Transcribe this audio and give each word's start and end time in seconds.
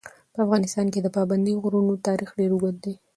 په 0.33 0.39
افغانستان 0.45 0.85
کې 0.93 0.99
د 1.01 1.07
پابندي 1.17 1.53
غرونو 1.63 2.01
تاریخ 2.07 2.29
ډېر 2.39 2.49
اوږد 2.53 2.75
دی. 2.83 2.93